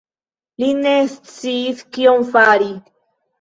[0.61, 2.73] Li ne sciis kion fari.